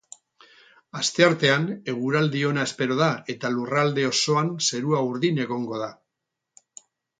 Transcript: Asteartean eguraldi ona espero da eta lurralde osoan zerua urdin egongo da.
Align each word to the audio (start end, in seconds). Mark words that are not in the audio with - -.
Asteartean 1.01 1.67
eguraldi 1.93 2.41
ona 2.53 2.63
espero 2.71 2.97
da 3.03 3.11
eta 3.35 3.53
lurralde 3.59 4.07
osoan 4.15 4.51
zerua 4.71 5.05
urdin 5.13 5.41
egongo 5.47 5.85
da. 5.87 5.93